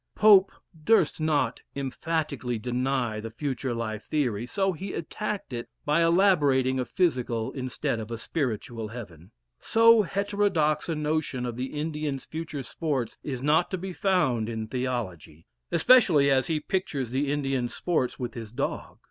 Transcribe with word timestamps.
Pope 0.15 0.51
durst 0.83 1.21
not 1.21 1.61
emphatically 1.75 2.57
deny 2.57 3.19
the 3.19 3.29
future 3.29 3.71
life 3.75 4.03
theory, 4.03 4.47
so 4.47 4.73
he 4.73 4.93
attacked 4.93 5.53
it 5.53 5.69
by 5.85 6.03
elaborating 6.03 6.79
a 6.79 6.85
physical 6.85 7.51
instead 7.51 7.99
of 7.99 8.09
a 8.09 8.17
spiritual 8.17 8.87
heaven. 8.87 9.29
So 9.59 10.01
heterodox 10.01 10.89
a 10.89 10.95
notion 10.95 11.45
of 11.45 11.55
the 11.55 11.67
Indian's 11.67 12.25
future 12.25 12.63
sports, 12.63 13.19
is 13.21 13.43
not 13.43 13.69
to 13.69 13.77
be 13.77 13.93
found 13.93 14.49
in 14.49 14.65
theology, 14.67 15.45
especially 15.71 16.31
as 16.31 16.47
he 16.47 16.59
pictures 16.59 17.11
the 17.11 17.31
Indian's 17.31 17.75
sports 17.75 18.17
with 18.17 18.33
his 18.33 18.51
dog. 18.51 18.97